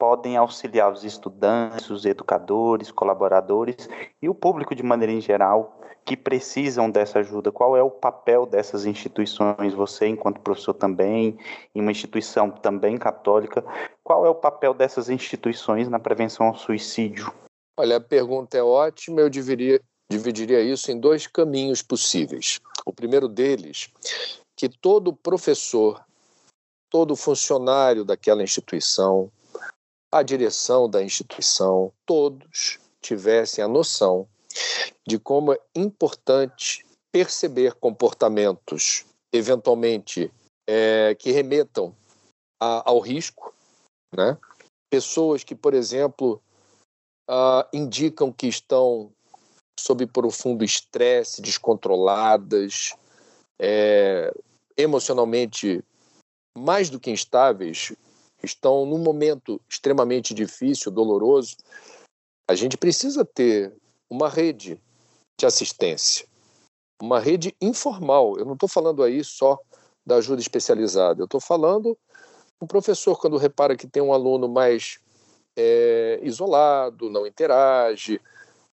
podem 0.00 0.34
auxiliar 0.38 0.90
os 0.90 1.04
estudantes, 1.04 1.90
os 1.90 2.06
educadores, 2.06 2.90
colaboradores 2.90 3.86
e 4.22 4.30
o 4.30 4.34
público 4.34 4.74
de 4.74 4.82
maneira 4.82 5.12
em 5.12 5.20
geral 5.20 5.78
que 6.06 6.16
precisam 6.16 6.90
dessa 6.90 7.18
ajuda? 7.18 7.52
Qual 7.52 7.76
é 7.76 7.82
o 7.82 7.90
papel 7.90 8.46
dessas 8.46 8.86
instituições? 8.86 9.74
Você, 9.74 10.06
enquanto 10.06 10.40
professor 10.40 10.72
também, 10.72 11.38
em 11.74 11.82
uma 11.82 11.90
instituição 11.90 12.50
também 12.50 12.96
católica, 12.96 13.62
qual 14.02 14.24
é 14.24 14.30
o 14.30 14.34
papel 14.34 14.72
dessas 14.72 15.10
instituições 15.10 15.86
na 15.86 15.98
prevenção 15.98 16.46
ao 16.46 16.56
suicídio? 16.56 17.30
Olha, 17.78 17.98
a 17.98 18.00
pergunta 18.00 18.56
é 18.56 18.62
ótima. 18.62 19.20
Eu 19.20 19.28
dividiria, 19.28 19.82
dividiria 20.10 20.62
isso 20.62 20.90
em 20.90 20.98
dois 20.98 21.26
caminhos 21.26 21.82
possíveis. 21.82 22.58
O 22.86 22.92
primeiro 22.92 23.28
deles, 23.28 23.90
que 24.56 24.66
todo 24.66 25.14
professor, 25.14 26.02
todo 26.88 27.14
funcionário 27.14 28.02
daquela 28.02 28.42
instituição, 28.42 29.30
a 30.12 30.22
direção 30.22 30.88
da 30.88 31.02
instituição, 31.02 31.92
todos 32.04 32.78
tivessem 33.00 33.62
a 33.62 33.68
noção 33.68 34.28
de 35.06 35.18
como 35.18 35.52
é 35.52 35.58
importante 35.74 36.84
perceber 37.12 37.74
comportamentos, 37.74 39.04
eventualmente, 39.32 40.32
é, 40.68 41.14
que 41.14 41.30
remetam 41.30 41.94
a, 42.60 42.88
ao 42.90 43.00
risco, 43.00 43.54
né? 44.14 44.36
Pessoas 44.90 45.44
que, 45.44 45.54
por 45.54 45.72
exemplo, 45.72 46.42
uh, 47.30 47.64
indicam 47.72 48.32
que 48.32 48.48
estão 48.48 49.12
sob 49.78 50.04
profundo 50.06 50.64
estresse, 50.64 51.40
descontroladas, 51.40 52.94
é, 53.60 54.32
emocionalmente 54.76 55.82
mais 56.58 56.90
do 56.90 56.98
que 56.98 57.10
instáveis, 57.10 57.92
estão 58.42 58.86
num 58.86 58.98
momento 58.98 59.60
extremamente 59.68 60.34
difícil, 60.34 60.90
doloroso. 60.90 61.56
A 62.48 62.54
gente 62.54 62.76
precisa 62.76 63.24
ter 63.24 63.72
uma 64.08 64.28
rede 64.28 64.80
de 65.38 65.46
assistência, 65.46 66.26
uma 67.00 67.20
rede 67.20 67.54
informal. 67.60 68.36
Eu 68.38 68.44
não 68.44 68.54
estou 68.54 68.68
falando 68.68 69.02
aí 69.02 69.22
só 69.22 69.58
da 70.04 70.16
ajuda 70.16 70.40
especializada, 70.40 71.20
eu 71.20 71.26
estou 71.26 71.40
falando 71.40 71.96
um 72.60 72.66
professor 72.66 73.18
quando 73.18 73.36
repara 73.36 73.76
que 73.76 73.86
tem 73.86 74.02
um 74.02 74.12
aluno 74.12 74.48
mais 74.48 74.98
é, 75.56 76.20
isolado, 76.22 77.08
não 77.08 77.26
interage, 77.26 78.20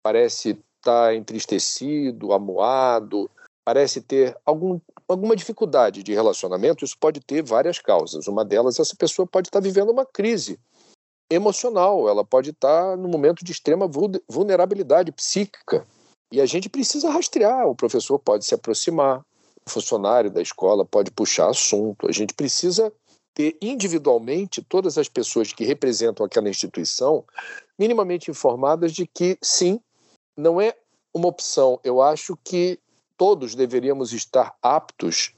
parece 0.03 0.50
estar 0.50 1.08
tá 1.08 1.15
entristecido, 1.15 2.34
amuado, 2.34 3.30
parece 3.65 4.01
ter 4.01 4.38
algum, 4.46 4.80
alguma 5.12 5.36
dificuldade 5.36 6.03
de 6.03 6.13
relacionamento, 6.13 6.86
isso 6.86 6.98
pode 7.00 7.20
ter 7.20 7.44
várias 7.44 7.80
causas. 7.80 8.27
Uma 8.27 8.46
delas, 8.46 8.80
essa 8.80 8.96
pessoa 8.96 9.27
pode 9.27 9.48
estar 9.48 9.60
vivendo 9.60 9.91
uma 9.91 10.06
crise 10.06 10.60
emocional, 11.30 12.10
ela 12.10 12.25
pode 12.25 12.50
estar 12.50 12.98
no 12.98 13.08
momento 13.08 13.44
de 13.44 13.51
extrema 13.51 13.89
vulnerabilidade 14.30 15.12
psíquica. 15.12 15.86
E 16.32 16.39
a 16.39 16.46
gente 16.46 16.70
precisa 16.70 17.10
rastrear, 17.10 17.68
o 17.68 17.75
professor 17.75 18.20
pode 18.20 18.46
se 18.46 18.53
aproximar, 18.53 19.22
o 19.65 19.70
funcionário 19.70 20.32
da 20.32 20.41
escola 20.41 20.86
pode 20.86 21.12
puxar 21.12 21.50
assunto, 21.50 22.08
a 22.08 22.12
gente 22.12 22.34
precisa 22.34 22.91
ter 23.34 23.58
individualmente 23.62 24.62
todas 24.62 24.98
as 24.98 25.08
pessoas 25.08 25.53
que 25.53 25.63
representam 25.63 26.25
aquela 26.25 26.50
instituição 26.50 27.24
minimamente 27.80 28.30
informadas 28.30 28.91
de 28.91 29.08
que, 29.08 29.38
sim, 29.41 29.80
não 30.38 30.60
é 30.60 30.75
uma 31.13 31.27
opção. 31.27 31.80
Eu 31.84 32.01
acho 32.01 32.38
que 32.44 32.77
todos 33.22 33.54
deveríamos 33.54 34.13
estar 34.13 34.58
aptos 34.63 35.32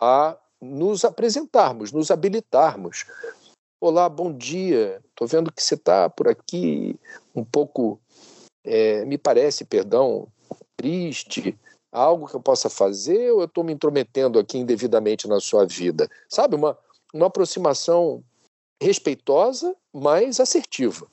a 0.00 0.36
nos 0.60 1.04
apresentarmos, 1.04 1.92
nos 1.92 2.10
habilitarmos 2.10 3.06
Olá, 3.80 4.08
bom 4.08 4.36
dia. 4.36 5.00
Estou 5.10 5.28
vendo 5.28 5.52
que 5.52 5.62
você 5.62 5.76
está 5.76 6.10
por 6.10 6.26
aqui 6.26 6.98
um 7.32 7.44
pouco, 7.44 8.00
é, 8.64 9.04
me 9.04 9.16
parece, 9.16 9.64
perdão, 9.64 10.26
triste. 10.76 11.56
Algo 11.92 12.26
que 12.26 12.34
eu 12.34 12.42
possa 12.42 12.68
fazer 12.68 13.30
ou 13.30 13.42
eu 13.42 13.46
estou 13.46 13.62
me 13.62 13.72
intrometendo 13.72 14.36
aqui 14.36 14.58
indevidamente 14.58 15.28
na 15.28 15.38
sua 15.38 15.64
vida? 15.64 16.10
Sabe, 16.28 16.56
uma, 16.56 16.76
uma 17.14 17.28
aproximação 17.28 18.24
respeitosa, 18.82 19.74
mas 19.94 20.40
assertiva. 20.40 21.06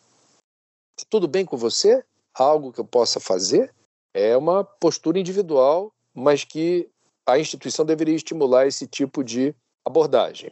Tudo 1.10 1.28
bem 1.28 1.46
com 1.46 1.56
você? 1.56 2.04
Algo 2.34 2.74
que 2.74 2.80
eu 2.80 2.86
possa 2.86 3.20
fazer? 3.20 3.72
É 4.14 4.36
uma 4.36 4.64
postura 4.64 5.20
individual, 5.20 5.94
mas 6.18 6.44
que 6.44 6.90
a 7.28 7.38
instituição 7.38 7.86
deveria 7.86 8.16
estimular 8.16 8.66
esse 8.66 8.88
tipo 8.88 9.24
de 9.24 9.54
abordagem. 9.86 10.52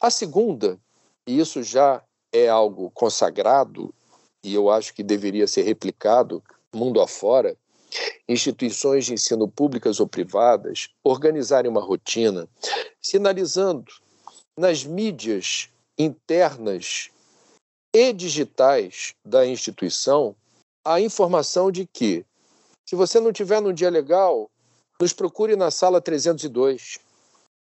A 0.00 0.08
segunda, 0.08 0.78
e 1.26 1.40
isso 1.40 1.62
já 1.64 2.02
é 2.32 2.48
algo 2.48 2.90
consagrado 2.92 3.92
e 4.44 4.54
eu 4.54 4.70
acho 4.70 4.94
que 4.94 5.02
deveria 5.02 5.48
ser 5.48 5.62
replicado 5.62 6.42
mundo 6.72 7.00
afora, 7.00 7.56
instituições 8.28 9.06
de 9.06 9.14
ensino 9.14 9.48
públicas 9.48 9.98
ou 9.98 10.06
privadas 10.06 10.88
organizarem 11.02 11.68
uma 11.68 11.80
rotina 11.80 12.48
sinalizando 13.02 13.92
nas 14.56 14.84
mídias 14.84 15.68
internas 15.98 17.10
e 17.92 18.12
digitais 18.12 19.14
da 19.26 19.44
instituição 19.44 20.36
a 20.84 21.00
informação 21.00 21.72
de 21.72 21.86
que 21.86 22.24
se 22.88 22.94
você 22.96 23.20
não 23.20 23.32
tiver 23.32 23.60
num 23.60 23.72
dia 23.72 23.90
legal, 23.90 24.49
nos 25.00 25.12
procure 25.14 25.56
na 25.56 25.70
sala 25.70 26.00
302. 26.00 26.98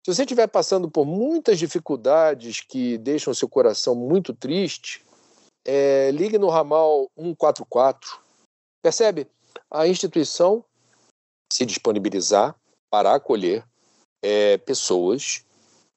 Se 0.05 0.13
você 0.13 0.21
estiver 0.21 0.47
passando 0.47 0.89
por 0.89 1.05
muitas 1.05 1.57
dificuldades 1.57 2.61
que 2.61 2.97
deixam 2.99 3.33
seu 3.33 3.49
coração 3.49 3.95
muito 3.95 4.33
triste, 4.33 5.03
é, 5.65 6.11
ligue 6.11 6.37
no 6.37 6.49
ramal 6.49 7.09
144. 7.17 8.19
Percebe? 8.83 9.27
A 9.71 9.87
instituição 9.87 10.63
se 11.51 11.65
disponibilizar 11.65 12.55
para 12.91 13.15
acolher 13.15 13.65
é, 14.23 14.59
pessoas 14.59 15.43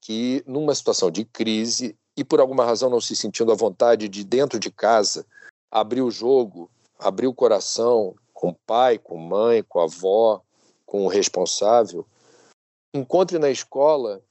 que, 0.00 0.42
numa 0.46 0.74
situação 0.74 1.10
de 1.10 1.24
crise 1.26 1.94
e 2.16 2.24
por 2.24 2.40
alguma 2.40 2.64
razão 2.64 2.88
não 2.88 3.00
se 3.00 3.14
sentindo 3.14 3.52
à 3.52 3.54
vontade 3.54 4.08
de, 4.08 4.24
dentro 4.24 4.58
de 4.58 4.70
casa, 4.70 5.26
abrir 5.70 6.00
o 6.00 6.10
jogo, 6.10 6.70
abrir 6.98 7.26
o 7.26 7.34
coração 7.34 8.14
com 8.32 8.50
o 8.50 8.56
pai, 8.66 8.98
com 8.98 9.18
mãe, 9.18 9.62
com 9.62 9.80
a 9.80 9.84
avó, 9.84 10.42
com 10.88 11.04
o 11.04 11.08
responsável, 11.08 12.04
encontre 12.94 13.38
na 13.38 13.50
escola 13.50 14.22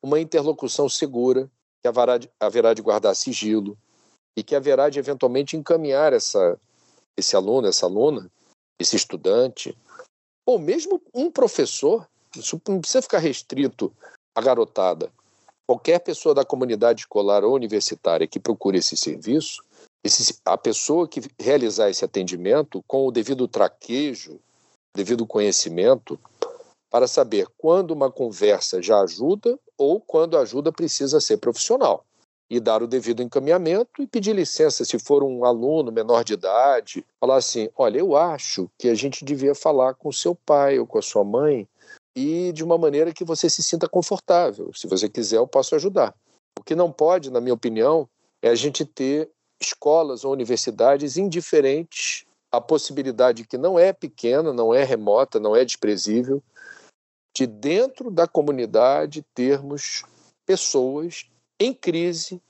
uma 0.00 0.20
interlocução 0.20 0.88
segura 0.88 1.50
que 1.82 1.88
haverá 1.88 2.16
de, 2.16 2.30
haverá 2.38 2.72
de 2.72 2.80
guardar 2.80 3.14
sigilo, 3.16 3.76
e 4.36 4.42
que 4.42 4.54
haverá 4.54 4.88
de 4.88 4.98
eventualmente 4.98 5.56
encaminhar 5.56 6.12
essa, 6.12 6.58
esse 7.16 7.34
aluno, 7.34 7.66
essa 7.66 7.86
aluna, 7.86 8.30
esse 8.78 8.94
estudante, 8.94 9.76
ou 10.46 10.58
mesmo 10.58 11.02
um 11.12 11.30
professor, 11.30 12.06
isso 12.36 12.60
não 12.68 12.80
precisa 12.80 13.02
ficar 13.02 13.18
restrito 13.18 13.92
à 14.34 14.40
garotada. 14.40 15.10
Qualquer 15.66 15.98
pessoa 15.98 16.34
da 16.34 16.44
comunidade 16.44 17.00
escolar 17.00 17.42
ou 17.42 17.54
universitária 17.54 18.28
que 18.28 18.38
procure 18.38 18.78
esse 18.78 18.96
serviço, 18.96 19.64
esse, 20.04 20.38
a 20.44 20.56
pessoa 20.56 21.08
que 21.08 21.20
realizar 21.40 21.90
esse 21.90 22.04
atendimento 22.04 22.84
com 22.86 23.06
o 23.06 23.10
devido 23.10 23.48
traquejo, 23.48 24.38
devido 24.96 25.26
conhecimento, 25.26 26.18
para 26.90 27.06
saber 27.06 27.46
quando 27.58 27.92
uma 27.92 28.10
conversa 28.10 28.82
já 28.82 29.00
ajuda 29.00 29.58
ou 29.76 30.00
quando 30.00 30.36
a 30.36 30.40
ajuda 30.40 30.72
precisa 30.72 31.20
ser 31.20 31.36
profissional 31.36 32.04
e 32.48 32.58
dar 32.58 32.82
o 32.82 32.86
devido 32.86 33.22
encaminhamento 33.22 34.02
e 34.02 34.06
pedir 34.06 34.34
licença 34.34 34.84
se 34.84 34.98
for 34.98 35.22
um 35.22 35.44
aluno 35.44 35.92
menor 35.92 36.24
de 36.24 36.32
idade, 36.32 37.04
falar 37.20 37.36
assim: 37.36 37.68
olha, 37.76 37.98
eu 37.98 38.16
acho 38.16 38.70
que 38.78 38.88
a 38.88 38.94
gente 38.94 39.24
devia 39.24 39.54
falar 39.54 39.94
com 39.94 40.10
seu 40.10 40.34
pai 40.34 40.78
ou 40.78 40.86
com 40.86 40.98
a 40.98 41.02
sua 41.02 41.24
mãe 41.24 41.68
e 42.14 42.50
de 42.52 42.64
uma 42.64 42.78
maneira 42.78 43.12
que 43.12 43.24
você 43.24 43.50
se 43.50 43.62
sinta 43.62 43.88
confortável. 43.88 44.72
Se 44.74 44.86
você 44.86 45.08
quiser, 45.08 45.36
eu 45.36 45.46
posso 45.46 45.74
ajudar. 45.74 46.14
O 46.58 46.62
que 46.62 46.74
não 46.74 46.90
pode, 46.90 47.30
na 47.30 47.40
minha 47.40 47.52
opinião, 47.52 48.08
é 48.40 48.48
a 48.48 48.54
gente 48.54 48.84
ter 48.84 49.28
escolas 49.60 50.24
ou 50.24 50.32
universidades 50.32 51.16
indiferentes 51.16 52.25
à 52.50 52.60
possibilidade 52.60 53.46
que 53.46 53.58
não 53.58 53.78
é 53.78 53.92
pequena, 53.92 54.52
não 54.52 54.72
é 54.72 54.84
remota, 54.84 55.40
não 55.40 55.54
é 55.54 55.64
desprezível, 55.64 56.42
de 57.34 57.46
dentro 57.46 58.10
da 58.10 58.26
comunidade 58.26 59.24
termos 59.34 60.04
pessoas 60.46 61.26
em 61.60 61.74
crise 61.74 62.40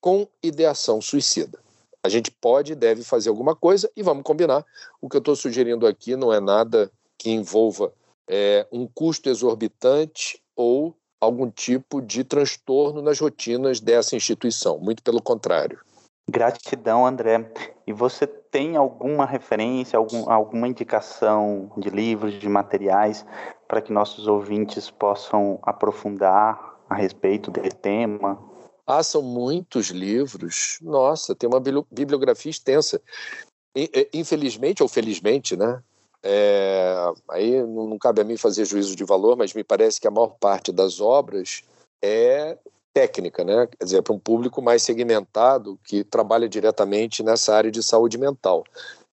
com 0.00 0.26
ideação 0.42 1.00
suicida. 1.00 1.58
A 2.02 2.08
gente 2.08 2.30
pode 2.30 2.72
e 2.72 2.76
deve 2.76 3.02
fazer 3.02 3.30
alguma 3.30 3.56
coisa 3.56 3.90
e 3.96 4.02
vamos 4.02 4.24
combinar. 4.24 4.64
O 5.00 5.08
que 5.08 5.16
eu 5.16 5.20
estou 5.20 5.34
sugerindo 5.34 5.86
aqui 5.86 6.16
não 6.16 6.32
é 6.32 6.40
nada 6.40 6.90
que 7.16 7.30
envolva 7.30 7.92
é, 8.28 8.66
um 8.70 8.86
custo 8.86 9.30
exorbitante 9.30 10.42
ou 10.54 10.94
algum 11.20 11.50
tipo 11.50 12.02
de 12.02 12.22
transtorno 12.22 13.00
nas 13.00 13.18
rotinas 13.18 13.80
dessa 13.80 14.14
instituição. 14.14 14.78
Muito 14.78 15.02
pelo 15.02 15.22
contrário. 15.22 15.80
Gratidão, 16.28 17.06
André. 17.06 17.52
E 17.86 17.92
você 17.92 18.26
tem 18.26 18.76
alguma 18.76 19.26
referência, 19.26 19.98
algum, 19.98 20.30
alguma 20.30 20.66
indicação 20.66 21.70
de 21.76 21.90
livros, 21.90 22.38
de 22.38 22.48
materiais 22.48 23.24
para 23.68 23.82
que 23.82 23.92
nossos 23.92 24.26
ouvintes 24.26 24.90
possam 24.90 25.58
aprofundar 25.62 26.78
a 26.88 26.94
respeito 26.94 27.50
desse 27.50 27.76
tema? 27.76 28.38
Ah, 28.86 29.02
são 29.02 29.22
muitos 29.22 29.88
livros. 29.88 30.78
Nossa, 30.82 31.34
tem 31.34 31.48
uma 31.48 31.60
bibliografia 31.60 32.50
extensa. 32.50 33.00
Infelizmente 34.12 34.82
ou 34.82 34.88
felizmente, 34.88 35.56
né? 35.56 35.82
É, 36.22 37.12
aí 37.30 37.62
não 37.62 37.98
cabe 37.98 38.22
a 38.22 38.24
mim 38.24 38.36
fazer 38.36 38.64
juízo 38.64 38.96
de 38.96 39.04
valor, 39.04 39.36
mas 39.36 39.52
me 39.52 39.62
parece 39.62 40.00
que 40.00 40.08
a 40.08 40.10
maior 40.10 40.36
parte 40.40 40.72
das 40.72 41.00
obras 41.00 41.62
é 42.02 42.56
técnica, 42.94 43.44
né? 43.44 43.66
Quer 43.66 43.84
dizer, 43.84 44.02
para 44.02 44.14
um 44.14 44.18
público 44.18 44.62
mais 44.62 44.82
segmentado 44.82 45.78
que 45.84 46.04
trabalha 46.04 46.48
diretamente 46.48 47.22
nessa 47.22 47.54
área 47.54 47.70
de 47.70 47.82
saúde 47.82 48.16
mental. 48.16 48.64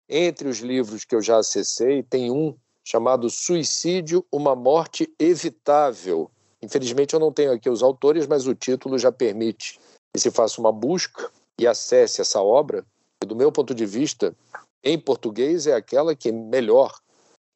Entre 0.08 0.48
os 0.48 0.60
livros 0.60 1.04
que 1.04 1.16
eu 1.16 1.22
já 1.22 1.38
acessei, 1.38 2.04
tem 2.04 2.32
um 2.32 2.56
chamado 2.86 3.30
Suicídio, 3.30 4.26
uma 4.32 4.56
morte 4.56 5.12
evitável, 5.20 6.30
Infelizmente 6.62 7.14
eu 7.14 7.20
não 7.20 7.32
tenho 7.32 7.52
aqui 7.52 7.70
os 7.70 7.82
autores, 7.82 8.28
mas 8.28 8.46
o 8.46 8.54
título 8.54 8.98
já 8.98 9.12
permite 9.12 9.80
que 10.14 10.20
se 10.20 10.30
faça 10.30 10.62
uma 10.62 10.72
busca 10.72 11.32
e 11.60 11.66
acesse 11.66 12.22
essa 12.22 12.40
obra. 12.42 12.86
E, 13.24 13.26
do 13.26 13.36
meu 13.36 13.52
ponto 13.52 13.74
de 13.74 13.86
vista, 13.86 14.36
em 14.84 15.00
português 15.00 15.66
é 15.66 15.74
aquela 15.74 16.16
que 16.16 16.32
melhor 16.32 16.96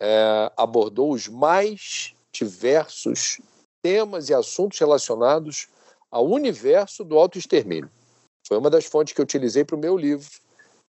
é, 0.01 0.51
abordou 0.57 1.11
os 1.11 1.27
mais 1.27 2.13
diversos 2.33 3.39
temas 3.83 4.29
e 4.29 4.33
assuntos 4.33 4.79
relacionados 4.79 5.67
ao 6.09 6.27
universo 6.27 7.03
do 7.03 7.17
autoextermínio. 7.17 7.89
Foi 8.47 8.57
uma 8.57 8.69
das 8.69 8.85
fontes 8.85 9.13
que 9.13 9.19
eu 9.19 9.23
utilizei 9.23 9.63
para 9.63 9.75
o 9.75 9.79
meu 9.79 9.97
livro, 9.97 10.29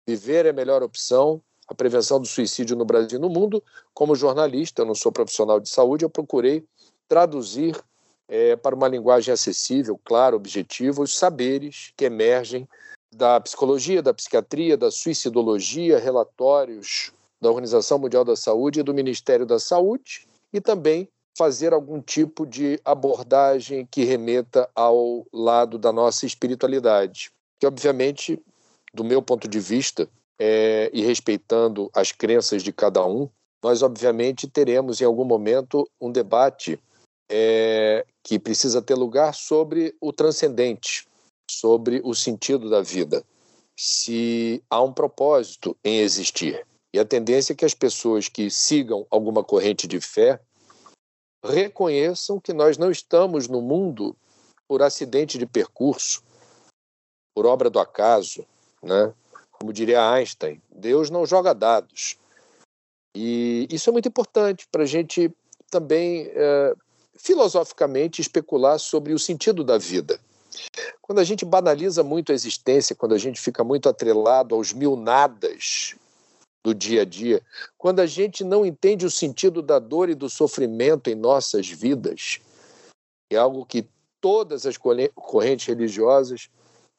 Viver 0.06 0.46
é 0.46 0.50
a 0.50 0.54
Melhor 0.54 0.84
Opção, 0.84 1.42
a 1.68 1.74
prevenção 1.74 2.20
do 2.20 2.28
suicídio 2.28 2.76
no 2.76 2.84
Brasil 2.84 3.18
e 3.18 3.22
no 3.22 3.30
mundo. 3.30 3.64
Como 3.94 4.16
jornalista, 4.16 4.82
eu 4.82 4.86
não 4.86 4.96
sou 4.96 5.12
profissional 5.12 5.60
de 5.62 5.70
saúde, 5.70 6.04
eu 6.04 6.10
procurei 6.10 6.66
traduzir 7.08 7.80
é, 8.28 8.56
para 8.56 8.76
uma 8.76 8.88
linguagem 8.88 9.34
acessível, 9.34 10.00
clara, 10.04 10.36
objetiva, 10.36 11.02
os 11.02 11.18
saberes 11.18 11.94
que 11.96 12.04
emergem 12.04 12.68
da 13.16 13.40
psicologia, 13.40 14.02
da 14.02 14.14
psiquiatria, 14.14 14.76
da 14.76 14.92
suicidologia, 14.92 16.00
relatórios 16.00 17.14
da 17.40 17.50
Organização 17.50 18.00
Mundial 18.00 18.26
da 18.26 18.36
Saúde 18.36 18.80
e 18.80 18.84
do 18.84 18.94
Ministério 18.94 19.46
da 19.46 19.60
Saúde, 19.60 20.28
e 20.52 20.60
também 20.60 21.08
fazer 21.38 21.74
algum 21.74 22.00
tipo 22.02 22.46
de 22.46 22.80
abordagem 22.86 23.88
que 23.90 24.04
remeta 24.04 24.70
ao 24.76 25.26
lado 25.34 25.78
da 25.78 25.92
nossa 25.92 26.26
espiritualidade, 26.26 27.32
que 27.60 27.66
obviamente, 27.66 28.40
do 28.94 29.04
meu 29.04 29.22
ponto 29.22 29.48
de 29.48 29.60
vista, 29.60 30.08
é, 30.40 30.90
e 30.94 31.02
respeitando 31.04 31.90
as 31.94 32.12
crenças 32.12 32.64
de 32.64 32.72
cada 32.72 33.06
um, 33.06 33.30
nós 33.64 33.82
obviamente 33.82 34.48
teremos 34.48 35.00
em 35.00 35.06
algum 35.06 35.24
momento 35.24 35.90
um 36.00 36.12
debate 36.12 36.80
é, 37.32 38.06
que 38.22 38.38
precisa 38.38 38.82
ter 38.82 38.96
lugar 38.96 39.34
sobre 39.34 39.96
o 40.02 40.12
transcendente, 40.12 41.08
sobre 41.50 42.02
o 42.04 42.14
sentido 42.14 42.70
da 42.70 42.82
vida, 42.82 43.24
se 43.78 44.62
há 44.70 44.82
um 44.84 44.94
propósito 44.94 45.76
em 45.84 46.00
existir. 46.00 46.66
E 46.94 47.00
a 47.00 47.06
tendência 47.06 47.54
é 47.54 47.56
que 47.56 47.66
as 47.66 47.74
pessoas 47.74 48.28
que 48.28 48.50
sigam 48.52 49.08
alguma 49.10 49.44
corrente 49.44 49.88
de 49.88 50.00
fé 50.00 50.40
reconheçam 51.44 52.40
que 52.40 52.54
nós 52.54 52.78
não 52.78 52.90
estamos 52.90 53.48
no 53.48 53.62
mundo 53.62 54.16
por 54.68 54.82
acidente 54.82 55.38
de 55.38 55.46
percurso, 55.46 56.24
por 57.36 57.46
obra 57.46 57.70
do 57.70 57.80
acaso, 57.80 58.46
né? 58.82 59.14
Como 59.52 59.74
diria 59.74 60.10
Einstein, 60.12 60.62
Deus 60.72 61.10
não 61.10 61.26
joga 61.26 61.54
dados. 61.54 62.18
E 63.16 63.68
isso 63.70 63.90
é 63.90 63.94
muito 63.94 64.08
importante 64.08 64.68
para 64.72 64.84
a 64.84 64.88
gente 64.88 65.32
também 65.70 66.32
é, 66.34 66.76
filosoficamente 67.16 68.22
especular 68.22 68.80
sobre 68.80 69.14
o 69.14 69.20
sentido 69.20 69.64
da 69.64 69.78
vida. 69.78 70.20
Quando 71.02 71.20
a 71.20 71.24
gente 71.24 71.46
banaliza 71.46 72.04
muito 72.04 72.32
a 72.32 72.36
existência, 72.36 72.96
quando 72.96 73.14
a 73.14 73.18
gente 73.18 73.40
fica 73.40 73.64
muito 73.64 73.90
atrelado 73.90 74.56
aos 74.56 74.72
mil 74.72 74.96
nadas 74.96 75.96
do 76.64 76.74
dia 76.74 77.02
a 77.02 77.06
dia, 77.06 77.42
quando 77.78 78.00
a 78.00 78.06
gente 78.06 78.44
não 78.44 78.66
entende 78.66 79.06
o 79.06 79.12
sentido 79.12 79.62
da 79.62 79.80
dor 79.80 80.10
e 80.10 80.16
do 80.16 80.30
sofrimento 80.30 81.10
em 81.10 81.16
nossas 81.16 81.68
vidas, 81.68 82.40
é 83.30 83.36
algo 83.36 83.66
que 83.66 83.88
todas 84.22 84.66
as 84.66 84.78
correntes 84.78 85.68
religiosas 85.68 86.50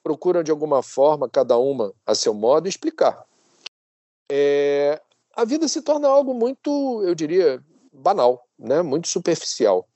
procuram 0.02 0.42
de 0.42 0.50
alguma 0.50 0.82
forma, 0.82 1.30
cada 1.30 1.56
uma 1.56 1.94
a 2.04 2.14
seu 2.14 2.34
modo, 2.34 2.68
explicar. 2.68 3.24
É, 4.30 5.00
a 5.34 5.44
vida 5.44 5.66
se 5.66 5.80
torna 5.80 6.08
algo 6.08 6.34
muito, 6.34 7.02
eu 7.02 7.14
diria, 7.14 7.62
banal, 7.90 8.46
né? 8.58 8.82
muito 8.82 9.08
superficial. 9.08 9.88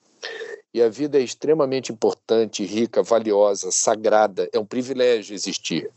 E 0.73 0.83
a 0.83 0.89
vida 0.89 1.19
é 1.19 1.23
extremamente 1.23 1.93
importante, 1.93 2.65
rica, 2.65 3.03
valiosa, 3.03 3.71
sagrada, 3.71 4.49
é 4.53 4.59
um 4.59 4.67
privilégio 4.67 5.35
existir. 5.35 5.91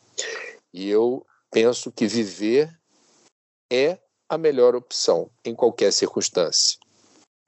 E 0.73 0.89
eu 0.89 1.25
penso 1.49 1.91
que 1.91 2.07
viver 2.07 2.69
é 3.71 3.97
a 4.29 4.37
melhor 4.37 4.75
opção 4.75 5.29
em 5.45 5.55
qualquer 5.55 5.91
circunstância. 5.93 6.77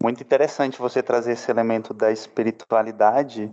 Muito 0.02 0.22
interessante 0.22 0.80
você 0.80 1.02
trazer 1.02 1.34
esse 1.34 1.50
elemento 1.50 1.94
da 1.94 2.12
espiritualidade 2.12 3.52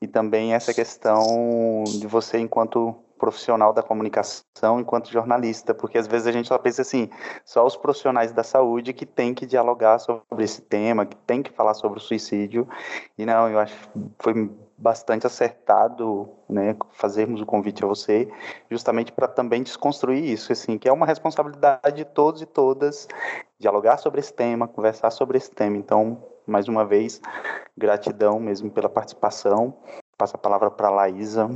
e 0.00 0.06
também 0.06 0.54
essa 0.54 0.72
questão 0.72 1.84
de 1.84 2.06
você, 2.06 2.38
enquanto 2.38 2.94
profissional 3.18 3.70
da 3.74 3.82
comunicação, 3.82 4.80
enquanto 4.80 5.10
jornalista, 5.10 5.74
porque 5.74 5.98
às 5.98 6.06
vezes 6.06 6.26
a 6.26 6.32
gente 6.32 6.48
só 6.48 6.56
pensa 6.56 6.80
assim, 6.80 7.10
só 7.44 7.66
os 7.66 7.76
profissionais 7.76 8.32
da 8.32 8.42
saúde 8.42 8.94
que 8.94 9.04
tem 9.04 9.34
que 9.34 9.44
dialogar 9.44 9.98
sobre 9.98 10.42
esse 10.42 10.62
tema, 10.62 11.04
que 11.04 11.16
tem 11.26 11.42
que 11.42 11.52
falar 11.52 11.74
sobre 11.74 11.98
o 11.98 12.02
suicídio, 12.02 12.66
e 13.18 13.26
não, 13.26 13.46
eu 13.50 13.58
acho 13.58 13.76
que 13.76 13.88
foi 14.18 14.50
bastante 14.80 15.26
acertado, 15.26 16.28
né, 16.48 16.74
fazermos 16.92 17.42
o 17.42 17.46
convite 17.46 17.84
a 17.84 17.86
você, 17.86 18.28
justamente 18.70 19.12
para 19.12 19.28
também 19.28 19.62
desconstruir 19.62 20.24
isso, 20.24 20.50
assim, 20.52 20.78
que 20.78 20.88
é 20.88 20.92
uma 20.92 21.04
responsabilidade 21.04 21.96
de 21.96 22.04
todos 22.06 22.40
e 22.40 22.46
todas 22.46 23.06
dialogar 23.58 23.98
sobre 23.98 24.20
esse 24.20 24.32
tema, 24.32 24.66
conversar 24.66 25.10
sobre 25.10 25.36
esse 25.36 25.50
tema. 25.50 25.76
Então, 25.76 26.24
mais 26.46 26.66
uma 26.66 26.84
vez, 26.84 27.20
gratidão 27.76 28.40
mesmo 28.40 28.70
pela 28.70 28.88
participação. 28.88 29.74
Passo 30.16 30.36
a 30.36 30.38
palavra 30.38 30.70
para 30.70 30.88
a 30.88 30.90
Laísa. 30.90 31.50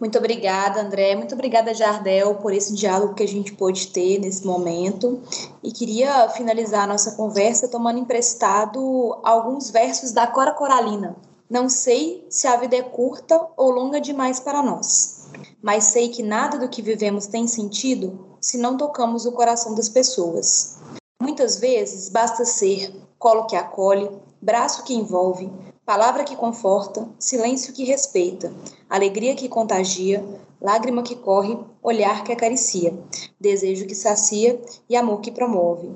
Muito 0.00 0.18
obrigada, 0.18 0.80
André. 0.80 1.14
Muito 1.14 1.34
obrigada, 1.34 1.72
Jardel, 1.72 2.34
por 2.34 2.52
esse 2.52 2.74
diálogo 2.74 3.14
que 3.14 3.22
a 3.22 3.28
gente 3.28 3.54
pôde 3.54 3.86
ter 3.86 4.18
nesse 4.18 4.44
momento. 4.44 5.22
E 5.62 5.70
queria 5.70 6.28
finalizar 6.30 6.82
a 6.82 6.86
nossa 6.88 7.12
conversa 7.16 7.68
tomando 7.68 8.00
emprestado 8.00 9.16
alguns 9.22 9.70
versos 9.70 10.10
da 10.10 10.26
Cora 10.26 10.52
Coralina. 10.52 11.16
Não 11.52 11.68
sei 11.68 12.26
se 12.30 12.46
a 12.46 12.56
vida 12.56 12.76
é 12.76 12.80
curta 12.80 13.46
ou 13.58 13.70
longa 13.70 14.00
demais 14.00 14.40
para 14.40 14.62
nós, 14.62 15.26
mas 15.60 15.84
sei 15.84 16.08
que 16.08 16.22
nada 16.22 16.58
do 16.58 16.66
que 16.66 16.80
vivemos 16.80 17.26
tem 17.26 17.46
sentido 17.46 18.38
se 18.40 18.56
não 18.56 18.78
tocamos 18.78 19.26
o 19.26 19.32
coração 19.32 19.74
das 19.74 19.86
pessoas. 19.86 20.78
Muitas 21.20 21.56
vezes 21.56 22.08
basta 22.08 22.46
ser 22.46 22.90
colo 23.18 23.44
que 23.44 23.54
acolhe, 23.54 24.10
braço 24.40 24.82
que 24.82 24.94
envolve, 24.94 25.52
palavra 25.84 26.24
que 26.24 26.34
conforta, 26.34 27.06
silêncio 27.18 27.74
que 27.74 27.84
respeita, 27.84 28.50
alegria 28.88 29.36
que 29.36 29.46
contagia, 29.46 30.24
lágrima 30.58 31.02
que 31.02 31.16
corre, 31.16 31.58
olhar 31.82 32.24
que 32.24 32.32
acaricia, 32.32 32.98
desejo 33.38 33.84
que 33.84 33.94
sacia 33.94 34.58
e 34.88 34.96
amor 34.96 35.20
que 35.20 35.30
promove. 35.30 35.90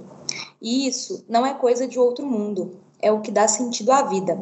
E 0.60 0.86
isso 0.86 1.24
não 1.26 1.46
é 1.46 1.54
coisa 1.54 1.88
de 1.88 1.98
outro 1.98 2.26
mundo, 2.26 2.78
é 3.00 3.12
o 3.12 3.20
que 3.20 3.30
dá 3.30 3.46
sentido 3.46 3.92
à 3.92 4.02
vida. 4.02 4.38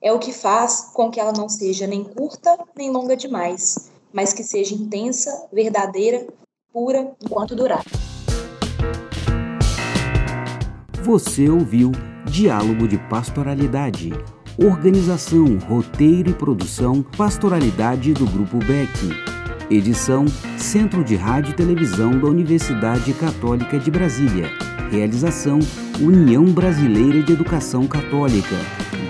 É 0.00 0.12
o 0.12 0.18
que 0.18 0.32
faz 0.32 0.90
com 0.92 1.10
que 1.10 1.20
ela 1.20 1.32
não 1.32 1.48
seja 1.48 1.86
nem 1.86 2.04
curta 2.04 2.58
nem 2.76 2.90
longa 2.90 3.16
demais, 3.16 3.90
mas 4.12 4.32
que 4.32 4.44
seja 4.44 4.74
intensa, 4.74 5.48
verdadeira, 5.52 6.26
pura 6.72 7.14
enquanto 7.22 7.56
durar. 7.56 7.84
Você 11.02 11.48
ouviu 11.48 11.92
Diálogo 12.30 12.88
de 12.88 12.98
Pastoralidade. 13.08 14.10
Organização, 14.58 15.58
roteiro 15.68 16.30
e 16.30 16.34
produção 16.34 17.02
Pastoralidade 17.16 18.12
do 18.14 18.26
Grupo 18.26 18.58
Beck. 18.58 19.35
Edição 19.70 20.26
Centro 20.56 21.02
de 21.02 21.16
Rádio 21.16 21.50
e 21.50 21.54
Televisão 21.54 22.16
da 22.18 22.28
Universidade 22.28 23.12
Católica 23.12 23.78
de 23.78 23.90
Brasília. 23.90 24.48
Realização 24.92 25.58
União 26.00 26.44
Brasileira 26.44 27.20
de 27.20 27.32
Educação 27.32 27.86
Católica. 27.88 28.56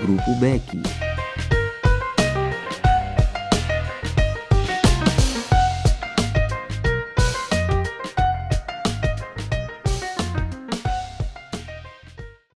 Grupo 0.01 0.35
Beck. 0.39 1.06